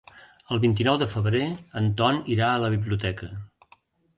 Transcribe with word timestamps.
El 0.55 0.61
vint-i-nou 0.63 0.97
de 1.01 1.07
febrer 1.11 1.43
en 1.81 1.91
Ton 2.01 2.17
irà 2.37 2.51
a 2.55 2.59
la 2.65 2.73
biblioteca. 2.77 3.31